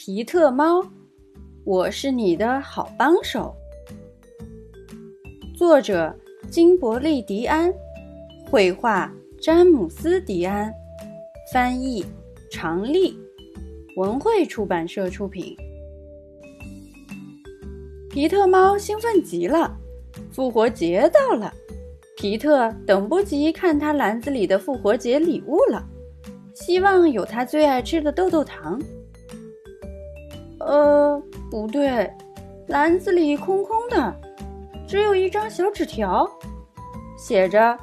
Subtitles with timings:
[0.00, 0.80] 皮特猫，
[1.64, 3.52] 我是你的好帮手。
[5.56, 6.14] 作者：
[6.48, 7.74] 金伯利·迪安，
[8.48, 10.72] 绘画：詹姆斯·迪安，
[11.52, 12.06] 翻译：
[12.48, 13.18] 常丽，
[13.96, 15.56] 文汇出版社出品。
[18.08, 19.76] 皮特猫兴奋极了，
[20.30, 21.52] 复活节到了，
[22.16, 25.84] 皮特等不及看他篮子里的复活节礼物了，
[26.54, 28.80] 希望有他最爱吃的豆豆糖。
[30.68, 32.12] 呃，不对，
[32.66, 34.14] 篮子里空空的，
[34.86, 36.28] 只有一张小纸条，
[37.16, 37.74] 写着：“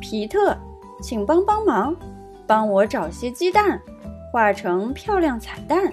[0.00, 0.56] 皮特，
[1.02, 1.94] 请帮帮忙，
[2.46, 3.78] 帮我找些鸡蛋，
[4.32, 5.92] 画成漂亮彩蛋，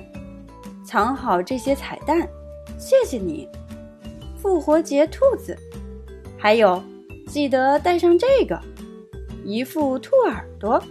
[0.86, 2.26] 藏好这些彩蛋，
[2.80, 3.50] 谢谢你，
[4.38, 5.58] 复活节兔子。
[6.38, 6.82] 还有，
[7.28, 8.58] 记得带上这个，
[9.44, 10.82] 一副兔耳朵。”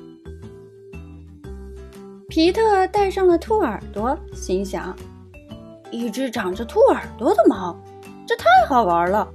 [2.34, 4.92] 皮特戴上了兔耳朵，心想
[5.92, 7.78] ：“一只长着兔耳朵的猫，
[8.26, 9.32] 这太好玩了！”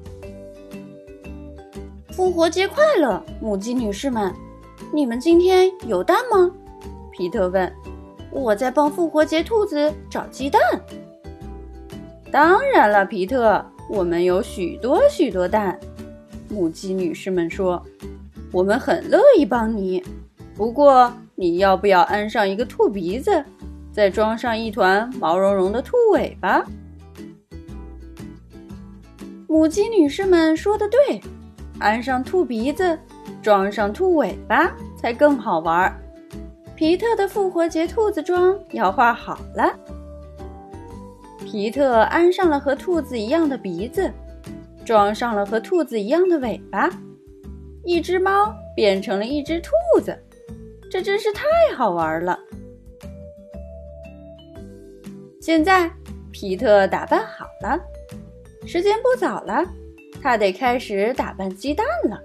[2.12, 4.36] 复活节快乐，母鸡女士们！
[4.92, 6.52] 你们今天有蛋吗？
[7.10, 7.74] 皮特问。
[8.32, 10.62] “我在帮复活节兔子找鸡蛋。”
[12.30, 15.80] 当然了，皮特，我们有许多许多蛋。
[16.50, 17.82] 母鸡女士们说
[18.52, 20.04] ：“我们很乐意帮你，
[20.54, 21.10] 不过……”
[21.40, 23.42] 你要不要安上一个兔鼻子，
[23.94, 26.66] 再装上一团毛茸茸的兔尾巴？
[29.48, 31.22] 母鸡女士们说的对，
[31.80, 33.00] 安上兔鼻子，
[33.42, 35.98] 装上兔尾巴才更好玩。
[36.76, 39.74] 皮特的复活节兔子装要画好了。
[41.46, 44.12] 皮特安上了和兔子一样的鼻子，
[44.84, 46.90] 装上了和兔子一样的尾巴，
[47.86, 50.14] 一只猫变成了一只兔子。
[50.90, 51.44] 这真是太
[51.76, 52.40] 好玩了！
[55.40, 55.90] 现在
[56.32, 57.80] 皮特打扮好了，
[58.66, 59.64] 时间不早了，
[60.22, 62.20] 他得开始打扮鸡蛋了。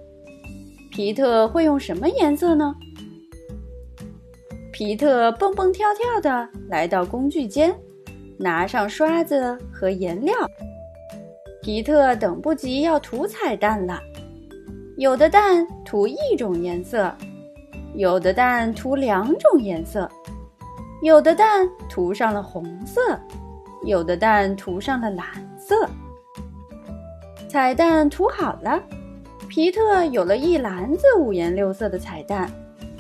[0.91, 2.75] 皮特会用什么颜色呢？
[4.73, 7.75] 皮特蹦蹦跳跳的来到工具间，
[8.39, 10.35] 拿上刷子和颜料。
[11.63, 14.01] 皮特等不及要涂彩蛋了，
[14.97, 17.15] 有的蛋涂一种颜色。
[17.95, 20.11] 有的蛋涂两种颜色，
[21.01, 23.01] 有的蛋涂上了红色，
[23.85, 25.89] 有的蛋涂上了蓝色。
[27.49, 28.83] 彩蛋涂好了，
[29.49, 32.51] 皮特有了一篮子五颜六色的彩蛋，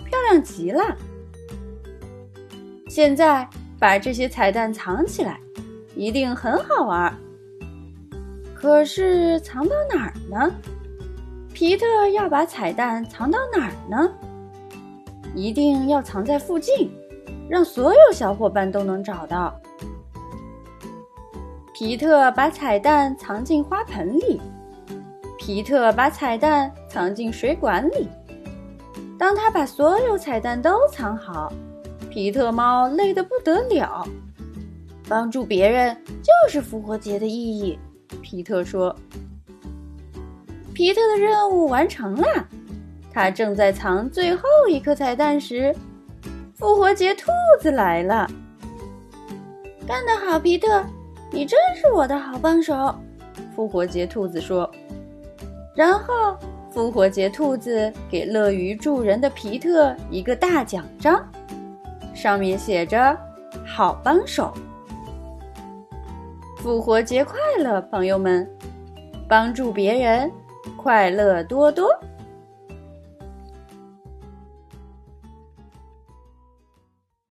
[0.04, 0.96] 漂亮极了。
[2.88, 3.48] 现在
[3.80, 5.40] 把这些彩蛋藏起来，
[5.96, 7.12] 一定很好玩。
[8.54, 10.54] 可是藏到哪儿呢？
[11.52, 14.08] 皮特要把彩蛋藏到哪儿呢？
[15.34, 16.90] 一定要藏在附近，
[17.48, 19.54] 让所有小伙伴都能找到。
[21.72, 24.40] 皮特把彩蛋藏进花盆里，
[25.36, 28.08] 皮特把彩蛋藏进水管里。
[29.18, 31.52] 当他把所有彩蛋都藏好，
[32.10, 34.06] 皮特猫累得不得了。
[35.08, 37.78] 帮助别人就是复活节的意义，
[38.22, 38.94] 皮特说。
[40.72, 42.48] 皮特的任务完成了。
[43.14, 45.72] 他正在藏最后一颗彩蛋时，
[46.52, 47.30] 复活节兔
[47.60, 48.28] 子来了。
[49.86, 50.84] 干得好，皮特！
[51.30, 52.92] 你真是我的好帮手。
[53.54, 54.68] 复活节兔子说。
[55.76, 56.36] 然后，
[56.70, 61.24] 复活节兔子给乐于助人的皮特一个大奖章，
[62.14, 63.16] 上面写着
[63.64, 64.52] “好帮手”。
[66.58, 68.48] 复活节快乐，朋友们！
[69.28, 70.28] 帮助别人，
[70.76, 71.88] 快乐多多。